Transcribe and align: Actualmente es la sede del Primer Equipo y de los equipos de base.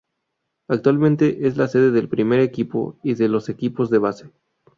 Actualmente 0.67 1.45
es 1.45 1.57
la 1.57 1.67
sede 1.67 1.91
del 1.91 2.09
Primer 2.09 2.39
Equipo 2.39 2.97
y 3.03 3.13
de 3.13 3.27
los 3.29 3.49
equipos 3.49 3.91
de 3.91 3.99
base. 3.99 4.31